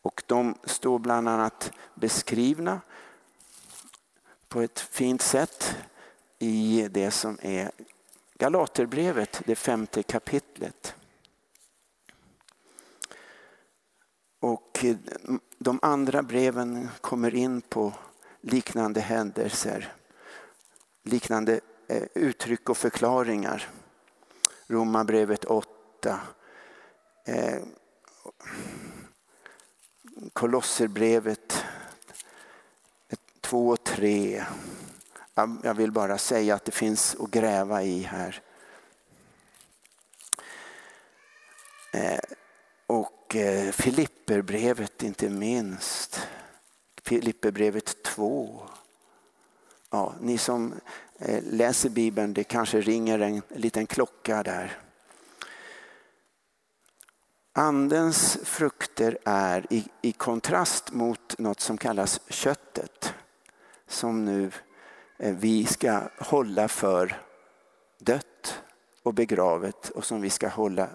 Och 0.02 0.24
de 0.26 0.56
står 0.64 1.00
bland 1.00 1.30
annat 1.30 1.72
beskrivna 1.96 2.82
på 4.48 4.62
ett 4.62 4.80
fint 4.80 5.22
sätt 5.22 5.78
i 6.42 6.88
det 6.92 7.12
som 7.12 7.38
är 7.42 7.72
Galaterbrevet, 8.38 9.42
det 9.46 9.56
femte 9.56 10.04
kapitlet. 10.04 10.96
Och 14.40 14.86
eh, 14.86 14.96
de 15.58 15.80
andra 15.82 16.24
breven 16.24 16.90
kommer 17.02 17.36
in 17.36 17.62
på 17.62 17.94
liknande 18.42 19.02
händelser, 19.02 19.94
liknande 21.04 21.60
eh, 21.88 22.04
uttryck 22.14 22.70
och 22.70 22.78
förklaringar. 22.78 23.70
Romarbrevet 24.68 25.46
8. 25.46 26.20
Eh, 27.26 27.62
Kolosserbrevet 30.34 31.66
2 33.42 33.68
och 33.68 33.84
3. 33.84 34.46
Jag 35.34 35.74
vill 35.74 35.92
bara 35.92 36.18
säga 36.18 36.56
att 36.56 36.66
det 36.66 36.72
finns 36.72 37.16
att 37.20 37.32
gräva 37.32 37.84
i 37.84 38.02
här. 38.02 38.42
Eh, 41.94 42.20
och 42.88 43.36
eh, 43.36 43.72
Filipperbrevet 43.72 45.04
inte 45.04 45.30
minst. 45.30 46.28
Filipperbrevet 47.04 48.04
2. 48.04 48.62
Ja, 49.90 50.14
ni 50.20 50.38
som 50.38 50.74
eh, 51.20 51.44
läser 51.44 51.90
Bibeln, 51.90 52.34
det 52.34 52.44
kanske 52.44 52.82
ringer 52.82 53.20
en 53.20 53.42
liten 53.50 53.88
klocka 53.88 54.44
där. 54.44 54.80
Andens 57.54 58.38
frukter 58.44 59.18
är 59.26 59.74
i, 59.74 59.88
i 60.02 60.12
kontrast 60.12 60.92
mot 60.92 61.38
något 61.38 61.60
som 61.60 61.78
kallas 61.78 62.22
köttet. 62.30 63.14
Som 63.88 64.26
nu 64.26 64.52
Eh, 65.22 65.36
vi 65.36 65.66
ska 65.66 66.02
hålla 66.18 66.68
för 66.68 67.22
dött 68.00 68.62
och 69.04 69.14
begravet 69.14 69.90
och 69.90 70.06
som 70.06 70.22
vi 70.22 70.30
ska 70.30 70.48
hålla 70.48 70.90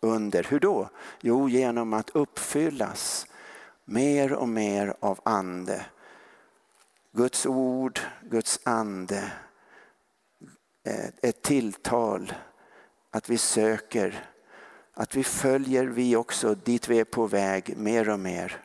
under. 0.00 0.42
Hur 0.42 0.60
då? 0.60 0.88
Jo, 1.20 1.48
genom 1.48 1.92
att 1.92 2.10
uppfyllas 2.10 3.26
mer 3.84 4.32
och 4.32 4.48
mer 4.48 4.94
av 5.00 5.20
ande. 5.22 5.86
Guds 7.12 7.46
ord, 7.46 8.00
Guds 8.22 8.60
ande, 8.64 9.32
eh, 10.84 11.06
ett 11.22 11.42
tilltal, 11.42 12.32
att 13.10 13.28
vi 13.28 13.38
söker 13.38 14.30
att 14.94 15.14
vi 15.14 15.24
följer 15.24 15.84
vi 15.84 16.16
också 16.16 16.54
dit 16.54 16.88
vi 16.88 17.00
är 17.00 17.04
på 17.04 17.26
väg 17.26 17.76
mer 17.76 18.08
och 18.08 18.20
mer. 18.20 18.60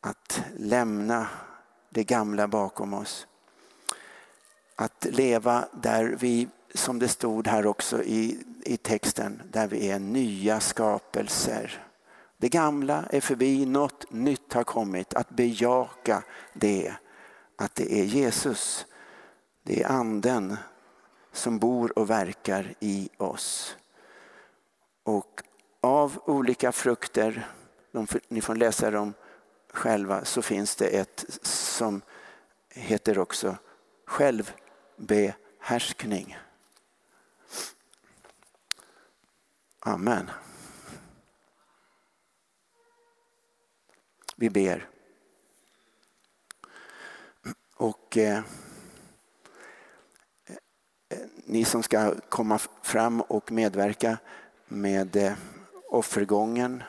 Att 0.00 0.42
lämna 0.56 1.28
det 1.90 2.04
gamla 2.04 2.48
bakom 2.48 2.94
oss. 2.94 3.26
Att 4.80 5.06
leva 5.10 5.68
där 5.72 6.16
vi, 6.20 6.48
som 6.74 6.98
det 6.98 7.08
stod 7.08 7.46
här 7.46 7.66
också 7.66 8.02
i, 8.02 8.38
i 8.64 8.76
texten, 8.76 9.42
där 9.52 9.66
vi 9.66 9.90
är 9.90 9.98
nya 9.98 10.60
skapelser. 10.60 11.84
Det 12.36 12.48
gamla 12.48 13.04
är 13.10 13.20
förbi, 13.20 13.66
något 13.66 14.10
nytt 14.10 14.52
har 14.52 14.64
kommit. 14.64 15.14
Att 15.14 15.30
bejaka 15.30 16.22
det, 16.54 16.92
att 17.56 17.74
det 17.74 18.00
är 18.00 18.04
Jesus. 18.04 18.86
Det 19.62 19.82
är 19.82 19.88
anden 19.88 20.56
som 21.32 21.58
bor 21.58 21.98
och 21.98 22.10
verkar 22.10 22.74
i 22.80 23.08
oss. 23.16 23.76
Och 25.02 25.42
av 25.80 26.18
olika 26.24 26.72
frukter, 26.72 27.48
de, 27.92 28.06
ni 28.28 28.40
får 28.40 28.54
läsa 28.54 28.90
dem 28.90 29.14
själva, 29.72 30.24
så 30.24 30.42
finns 30.42 30.76
det 30.76 30.86
ett 30.86 31.24
som 31.42 32.02
heter 32.70 33.18
också 33.18 33.56
själv 34.06 34.52
behärskning. 34.98 36.36
Amen. 39.80 40.30
Vi 44.36 44.50
ber. 44.50 44.88
Och 47.74 48.16
eh, 48.16 48.42
eh 51.08 51.18
ni 51.44 51.64
som 51.64 51.82
ska 51.82 52.20
komma 52.20 52.58
fram 52.82 53.20
och 53.20 53.52
medverka 53.52 54.18
med 54.68 55.16
eh, 55.16 55.32
offergången 55.88 56.82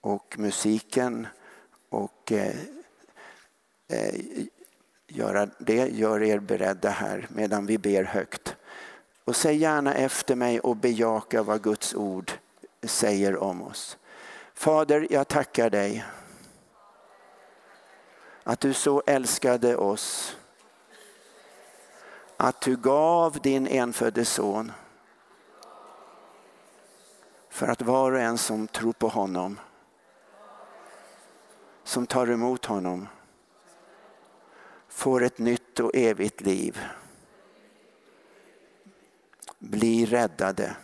och 0.00 0.38
musiken 0.38 1.26
och 1.88 2.32
eh, 2.32 2.56
eh, 3.88 4.46
göra 5.08 5.48
det. 5.58 5.88
Gör 5.88 6.22
er 6.22 6.38
beredda 6.38 6.90
här 6.90 7.26
medan 7.30 7.66
vi 7.66 7.78
ber 7.78 8.04
högt. 8.04 8.56
Och 9.24 9.36
säg 9.36 9.56
gärna 9.56 9.94
efter 9.94 10.36
mig 10.36 10.60
och 10.60 10.76
bejaka 10.76 11.42
vad 11.42 11.62
Guds 11.62 11.94
ord 11.94 12.32
säger 12.82 13.36
om 13.36 13.62
oss. 13.62 13.98
Fader, 14.54 15.06
jag 15.10 15.28
tackar 15.28 15.70
dig 15.70 16.04
att 18.44 18.60
du 18.60 18.74
så 18.74 19.02
älskade 19.06 19.76
oss 19.76 20.36
att 22.36 22.60
du 22.60 22.76
gav 22.76 23.38
din 23.42 23.66
enfödde 23.66 24.24
son 24.24 24.72
för 27.50 27.68
att 27.68 27.82
var 27.82 28.12
och 28.12 28.20
en 28.20 28.38
som 28.38 28.68
tror 28.68 28.92
på 28.92 29.08
honom, 29.08 29.60
som 31.84 32.06
tar 32.06 32.30
emot 32.30 32.64
honom, 32.64 33.08
får 34.98 35.22
ett 35.22 35.38
nytt 35.38 35.80
och 35.80 35.90
evigt 35.94 36.40
liv. 36.40 36.80
bli 39.58 40.06
räddade. 40.06 40.76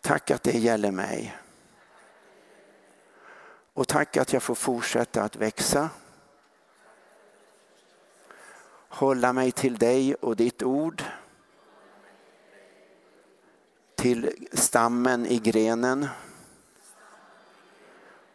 Tack 0.00 0.30
att 0.30 0.42
det 0.42 0.58
gäller 0.58 0.90
mig. 0.90 1.36
Och 3.74 3.88
tack 3.88 4.16
att 4.16 4.32
jag 4.32 4.42
får 4.42 4.54
fortsätta 4.54 5.22
att 5.22 5.36
växa. 5.36 5.90
Hålla 8.88 9.32
mig 9.32 9.52
till 9.52 9.78
dig 9.78 10.14
och 10.14 10.36
ditt 10.36 10.62
ord. 10.62 11.02
Till 13.94 14.48
stammen 14.52 15.26
i 15.26 15.38
grenen. 15.38 16.08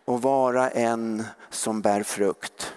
Och 0.05 0.21
vara 0.21 0.69
en 0.69 1.23
som 1.49 1.81
bär 1.81 2.03
frukt. 2.03 2.73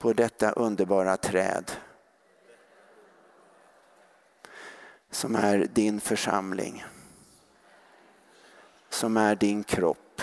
På 0.00 0.12
detta 0.12 0.50
underbara 0.50 1.16
träd. 1.16 1.70
Som 5.10 5.34
är 5.34 5.66
din 5.72 6.00
församling 6.00 6.84
som 8.90 9.16
är 9.16 9.34
din 9.34 9.64
kropp. 9.64 10.22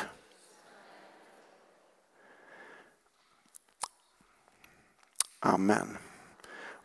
Amen. 5.40 5.98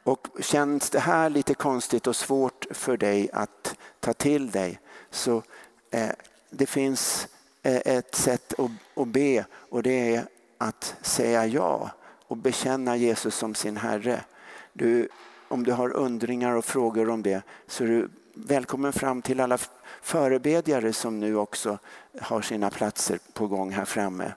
Och 0.04 0.28
känns 0.40 0.90
det 0.90 0.98
här 0.98 1.30
lite 1.30 1.54
konstigt 1.54 2.06
och 2.06 2.16
svårt 2.16 2.66
för 2.70 2.96
dig 2.96 3.30
att 3.32 3.76
ta 4.00 4.12
till 4.12 4.50
dig 4.50 4.80
så 5.10 5.42
eh, 5.90 6.10
det 6.50 6.66
finns 6.66 7.28
eh, 7.62 7.94
ett 7.96 8.14
sätt 8.14 8.54
att, 8.58 8.70
att 8.94 9.08
be 9.08 9.44
och 9.52 9.82
det 9.82 10.14
är 10.14 10.26
att 10.58 10.96
säga 11.00 11.46
ja 11.46 11.90
och 12.32 12.38
bekänna 12.38 12.96
Jesus 12.96 13.34
som 13.34 13.54
sin 13.54 13.76
Herre. 13.76 14.24
Du, 14.72 15.08
om 15.48 15.64
du 15.64 15.72
har 15.72 15.92
undringar 15.92 16.52
och 16.52 16.64
frågor 16.64 17.10
om 17.10 17.22
det 17.22 17.42
så 17.66 17.84
är 17.84 17.88
du 17.88 18.08
välkommen 18.34 18.92
fram 18.92 19.22
till 19.22 19.40
alla 19.40 19.58
förebedjare 20.02 20.92
som 20.92 21.20
nu 21.20 21.36
också 21.36 21.78
har 22.20 22.42
sina 22.42 22.70
platser 22.70 23.18
på 23.32 23.46
gång 23.46 23.70
här 23.70 23.84
framme. 23.84 24.32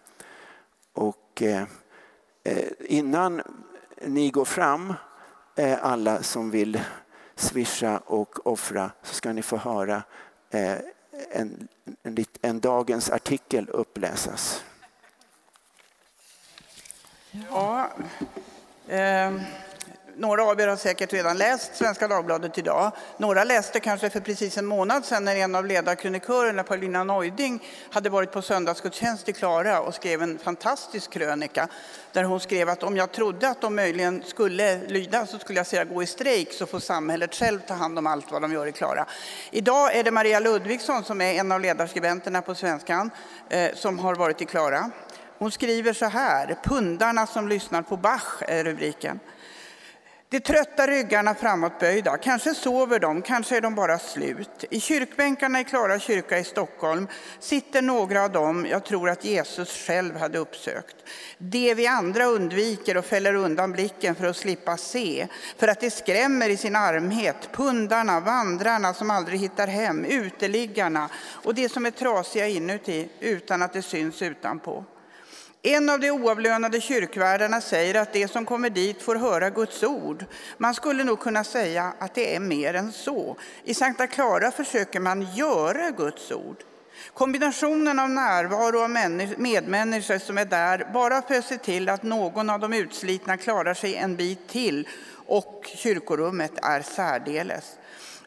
Och 0.94 1.42
eh, 1.42 1.64
eh 2.44 2.70
innan 2.80 3.42
ni 4.06 4.30
går 4.30 4.46
fram, 4.46 4.94
eh, 5.56 5.86
alla 5.86 6.24
som 6.24 6.52
vill 6.52 6.82
swisha 7.36 7.98
och 7.98 8.48
offra, 8.48 8.92
så 9.04 9.14
ska 9.14 9.34
ni 9.34 9.42
få 9.42 9.58
höra 9.58 10.04
eh, 10.50 10.78
en, 11.32 11.68
en, 12.04 12.26
en 12.42 12.60
dagens 12.60 13.10
artikel 13.10 13.70
uppläsas. 13.70 14.64
Ja, 17.52 17.90
eh, 18.88 19.32
några 20.18 20.44
av 20.44 20.60
er 20.60 20.68
har 20.68 20.76
säkert 20.76 21.14
redan 21.14 21.38
läst 21.38 21.76
Svenska 21.76 22.08
Dagbladet 22.08 22.58
idag. 22.58 22.92
Några 23.18 23.44
läste 23.44 23.80
kanske 23.80 24.10
för 24.10 24.20
precis 24.20 24.58
en 24.58 24.66
månad 24.66 25.06
sedan 25.06 25.26
när 25.26 25.36
en 25.36 25.56
av 25.56 25.66
ledarkrönikörerna, 25.66 26.64
Paulina 26.64 27.04
Neuding, 27.04 27.64
hade 27.92 28.10
varit 28.10 28.32
på 28.32 28.42
söndagsgudstjänst 28.42 29.30
i 29.30 29.34
Klara 29.34 29.82
och 29.82 29.96
skrev 29.96 30.22
en 30.22 30.38
fantastisk 30.38 31.12
krönika 31.12 31.68
där 32.12 32.24
hon 32.24 32.40
skrev 32.40 32.70
att 32.70 32.84
om 32.84 32.98
jag 32.98 33.12
trodde 33.12 33.50
att 33.50 33.62
de 33.62 33.76
möjligen 33.76 34.24
skulle 34.26 34.88
lyda 34.88 35.26
så 35.26 35.40
skulle 35.40 35.60
jag 35.60 35.68
säga 35.68 35.84
gå 35.84 36.04
i 36.04 36.08
strejk 36.08 36.54
så 36.54 36.66
får 36.66 36.80
samhället 36.80 37.36
själv 37.36 37.60
ta 37.68 37.74
hand 37.74 37.98
om 37.98 38.08
allt 38.08 38.32
vad 38.32 38.42
de 38.42 38.54
gör 38.54 38.68
i 38.68 38.72
Klara. 38.72 39.06
Idag 39.52 39.96
är 39.96 40.04
det 40.04 40.12
Maria 40.12 40.40
Ludvigsson 40.40 41.04
som 41.04 41.22
är 41.22 41.34
en 41.34 41.52
av 41.52 41.62
ledarskribenterna 41.62 42.42
på 42.42 42.56
Svenskan 42.56 43.12
eh, 43.50 43.74
som 43.76 44.00
har 44.00 44.16
varit 44.16 44.42
i 44.42 44.46
Klara. 44.46 44.92
Hon 45.38 45.52
skriver 45.52 45.94
så 45.94 46.06
här, 46.06 46.58
pundarna 46.64 47.28
som 47.28 47.48
lyssnar 47.48 47.82
på 47.82 47.98
Bach 47.98 48.42
är 48.48 48.64
rubriken. 48.64 49.20
De 50.30 50.40
trötta 50.40 50.88
ryggarna 50.88 51.36
framåtböjda, 51.36 52.18
kanske 52.18 52.54
sover 52.54 53.00
de, 53.00 53.22
kanske 53.22 53.58
är 53.58 53.62
de 53.62 53.76
bara 53.76 54.00
slut. 54.00 54.66
I 54.70 54.80
kyrkbänkarna 54.80 55.60
i 55.60 55.64
Klara 55.64 56.00
kyrka 56.00 56.40
i 56.40 56.44
Stockholm 56.44 57.08
sitter 57.40 57.82
några 57.82 58.24
av 58.24 58.32
dem 58.32 58.66
jag 58.70 58.86
tror 58.86 59.10
att 59.10 59.26
Jesus 59.26 59.86
själv 59.88 60.18
hade 60.18 60.38
uppsökt. 60.38 60.96
Det 61.38 61.74
vi 61.74 61.88
andra 61.88 62.26
undviker 62.26 62.98
och 62.98 63.06
fäller 63.06 63.34
undan 63.34 63.72
blicken 63.72 64.16
för 64.16 64.28
att 64.28 64.38
slippa 64.38 64.78
se, 64.78 65.28
för 65.58 65.68
att 65.68 65.80
det 65.80 65.92
skrämmer 65.92 66.50
i 66.50 66.58
sin 66.58 66.76
armhet. 66.76 67.50
Pundarna, 67.52 68.20
vandrarna 68.20 68.94
som 68.94 69.12
aldrig 69.12 69.40
hittar 69.40 69.68
hem, 69.68 70.06
uteliggarna 70.06 71.10
och 71.44 71.56
det 71.56 71.70
som 71.70 71.86
är 71.86 71.92
trasiga 71.92 72.48
inuti 72.48 73.10
utan 73.20 73.62
att 73.62 73.74
det 73.74 73.82
syns 73.82 74.22
utanpå. 74.22 74.86
En 75.68 75.90
av 75.90 76.00
de 76.00 76.12
oavlönade 76.12 76.82
kyrkvärdarna 76.82 77.62
säger 77.62 77.96
att 77.96 78.14
de 78.14 78.28
som 78.28 78.46
kommer 78.46 78.70
dit 78.70 79.02
får 79.02 79.16
höra 79.16 79.50
Guds 79.50 79.84
ord. 79.84 80.26
Man 80.58 80.74
skulle 80.74 81.04
nog 81.04 81.20
kunna 81.20 81.44
säga 81.44 81.94
att 82.00 82.16
det 82.16 82.36
är 82.36 82.40
mer 82.40 82.74
än 82.74 82.92
så. 82.92 83.38
I 83.64 83.74
Sankta 83.74 84.08
Clara 84.08 84.52
försöker 84.52 85.00
man 85.00 85.22
göra 85.22 85.92
Guds 85.92 86.32
ord. 86.32 86.58
Kombinationen 87.14 88.00
av 88.00 88.10
närvaro 88.10 88.80
av 88.80 88.90
medmänniskor 89.38 90.18
som 90.18 90.38
är 90.38 90.46
där 90.46 90.88
bara 90.94 91.22
för 91.22 91.36
att 91.36 91.46
se 91.46 91.58
till 91.58 91.90
att 91.90 92.04
någon 92.04 92.50
av 92.50 92.60
de 92.60 92.74
utslitna 92.74 93.38
klarar 93.38 93.74
sig 93.74 93.96
en 93.96 94.16
bit 94.16 94.48
till 94.48 94.88
och 95.28 95.72
kyrkorummet 95.76 96.52
är 96.62 96.82
särdeles. 96.82 97.78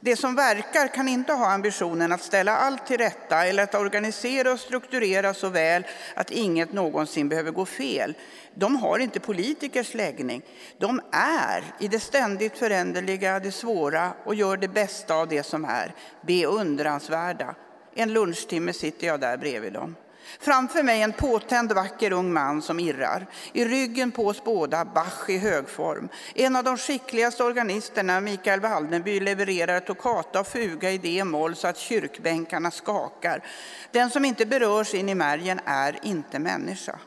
Det 0.01 0.17
som 0.17 0.35
verkar 0.35 0.89
kan 0.89 1.09
inte 1.09 1.33
ha 1.33 1.51
ambitionen 1.51 2.13
att 2.13 2.23
ställa 2.23 2.57
allt 2.57 2.87
till 2.87 2.99
rätta 2.99 3.47
eller 3.47 3.63
att 3.63 3.75
organisera 3.75 4.53
och 4.53 4.61
strukturera 4.61 5.35
så 5.35 5.49
väl 5.49 5.87
att 6.15 6.31
inget 6.31 6.73
någonsin 6.73 7.29
behöver 7.29 7.51
gå 7.51 7.67
fel. 7.67 8.15
De 8.55 8.77
har 8.77 8.99
inte 8.99 9.21
politikers 9.21 9.95
läggning. 9.95 10.43
De 10.79 11.01
är 11.13 11.65
i 11.81 11.89
det 11.89 12.01
ständigt 12.01 12.59
föränderliga, 12.59 13.41
det 13.41 13.53
svåra 13.53 14.13
och 14.25 14.35
gör 14.35 14.57
det 14.57 14.69
bästa 14.69 15.15
av 15.15 15.29
det 15.29 15.43
som 15.43 15.65
är. 15.65 15.95
Beundransvärda. 16.27 17.55
En 17.95 18.13
lunchtimme 18.13 18.73
sitter 18.73 19.07
jag 19.07 19.21
där 19.21 19.37
bredvid 19.37 19.73
dem. 19.73 19.95
Framför 20.41 20.83
mig 20.83 21.03
en 21.03 21.12
påtänd 21.12 21.73
vacker 21.73 22.12
ung 22.12 22.33
man 22.33 22.62
som 22.62 22.81
irrar. 22.81 23.27
I 23.53 23.64
ryggen 23.64 24.11
på 24.11 24.27
oss 24.27 24.45
båda 24.45 24.85
Bach 24.85 25.29
i 25.29 25.38
högform. 25.38 26.09
En 26.35 26.57
av 26.57 26.64
de 26.64 26.77
skickligaste 26.77 27.45
organisterna, 27.45 28.21
Mikael 28.21 28.61
Waldenby, 28.61 29.21
levererar 29.21 29.81
toccata 29.81 30.41
och 30.41 30.47
fuga 30.47 30.91
i 30.91 30.99
D-moll 30.99 31.57
så 31.57 31.69
att 31.69 31.79
kyrkbänkarna 31.79 32.71
skakar. 32.71 33.45
Den 33.91 34.11
som 34.11 34.25
inte 34.25 34.47
berörs 34.47 34.95
in 34.95 35.09
i 35.09 35.14
märgen 35.14 35.61
är 35.64 35.99
inte 36.03 36.38
människa. 36.38 36.99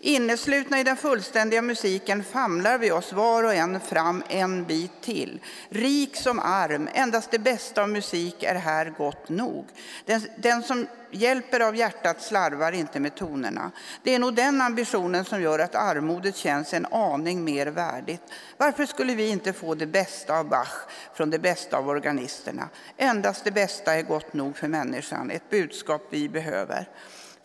Inneslutna 0.00 0.80
i 0.80 0.84
den 0.84 0.96
fullständiga 0.96 1.62
musiken 1.62 2.24
famlar 2.24 2.78
vi 2.78 2.90
oss 2.90 3.12
var 3.12 3.44
och 3.44 3.54
en 3.54 3.80
fram 3.80 4.22
en 4.28 4.64
bit 4.64 5.02
till. 5.02 5.40
Rik 5.68 6.16
som 6.16 6.38
arm, 6.38 6.88
endast 6.94 7.30
det 7.30 7.38
bästa 7.38 7.82
av 7.82 7.88
musik 7.88 8.42
är 8.42 8.54
här 8.54 8.94
gott 8.98 9.28
nog. 9.28 9.66
Den, 10.04 10.20
den 10.36 10.62
som 10.62 10.86
hjälper 11.10 11.60
av 11.60 11.76
hjärtat 11.76 12.22
slarvar 12.22 12.72
inte 12.72 13.00
med 13.00 13.14
tonerna. 13.14 13.70
Det 14.02 14.14
är 14.14 14.18
nog 14.18 14.34
den 14.34 14.60
ambitionen 14.60 15.24
som 15.24 15.42
gör 15.42 15.58
att 15.58 15.74
armodet 15.74 16.36
känns 16.36 16.74
en 16.74 16.86
aning 16.86 17.44
mer 17.44 17.66
värdigt. 17.66 18.22
Varför 18.56 18.86
skulle 18.86 19.14
vi 19.14 19.28
inte 19.28 19.52
få 19.52 19.74
det 19.74 19.86
bästa 19.86 20.38
av 20.38 20.48
Bach 20.48 20.88
från 21.14 21.30
det 21.30 21.38
bästa 21.38 21.76
av 21.76 21.88
organisterna? 21.88 22.68
Endast 22.96 23.44
det 23.44 23.50
bästa 23.50 23.94
är 23.94 24.02
gott 24.02 24.32
nog 24.32 24.56
för 24.56 24.68
människan, 24.68 25.30
ett 25.30 25.50
budskap 25.50 26.02
vi 26.10 26.28
behöver. 26.28 26.88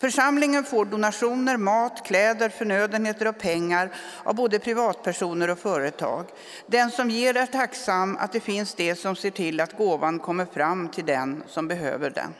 Församlingen 0.02 0.64
får 0.64 0.84
donationer, 0.84 1.56
mat, 1.56 2.06
kläder, 2.06 2.48
förnödenheter 2.48 3.28
och 3.28 3.38
pengar 3.38 3.90
av 4.24 4.34
både 4.34 4.58
privatpersoner 4.58 5.50
och 5.50 5.58
företag. 5.58 6.26
Den 6.66 6.90
som 6.90 7.10
ger 7.10 7.36
är 7.36 7.46
tacksam 7.46 8.16
att 8.16 8.32
det 8.32 8.40
finns 8.40 8.74
det 8.74 8.96
som 8.96 9.16
ser 9.16 9.30
till 9.30 9.60
att 9.60 9.76
gåvan 9.76 10.18
kommer 10.18 10.46
fram 10.46 10.88
till 10.88 11.06
den 11.06 11.42
som 11.48 11.68
behöver 11.68 12.10
den. 12.10 12.34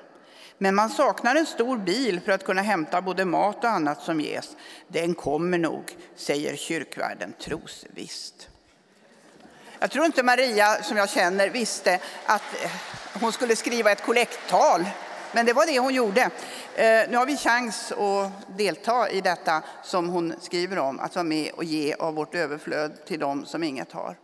Men 0.58 0.74
man 0.74 0.90
saknar 0.90 1.36
en 1.36 1.46
stor 1.46 1.78
bil 1.78 2.20
för 2.20 2.32
att 2.32 2.44
kunna 2.44 2.62
hämta 2.62 3.02
både 3.02 3.24
mat 3.24 3.64
och 3.64 3.70
annat 3.70 4.02
som 4.02 4.20
ges. 4.20 4.56
Den 4.88 5.14
kommer 5.14 5.58
nog, 5.58 5.96
säger 6.16 6.56
kyrkvärden 6.56 7.34
trosvisst. 7.40 8.48
Jag 9.78 9.90
tror 9.90 10.06
inte 10.06 10.22
Maria, 10.22 10.82
som 10.82 10.96
jag 10.96 11.10
känner, 11.10 11.50
visste 11.50 12.00
att 12.26 12.42
hon 13.20 13.32
skulle 13.32 13.56
skriva 13.56 13.92
ett 13.92 14.04
kollekttal 14.04 14.84
men 15.32 15.46
det 15.46 15.52
var 15.52 15.66
det 15.66 15.78
hon 15.78 15.94
gjorde. 15.94 16.20
Eh, 16.74 17.10
nu 17.10 17.16
har 17.16 17.26
vi 17.26 17.36
chans 17.36 17.92
att 17.92 18.58
delta 18.58 19.10
i 19.10 19.20
detta 19.20 19.62
som 19.82 20.08
hon 20.08 20.34
skriver 20.40 20.78
om, 20.78 21.00
att 21.00 21.14
vara 21.14 21.24
med 21.24 21.52
och 21.52 21.64
ge 21.64 21.94
av 21.94 22.14
vårt 22.14 22.34
överflöd 22.34 23.04
till 23.06 23.20
dem 23.20 23.46
som 23.46 23.62
inget 23.62 23.92
har. 23.92 24.16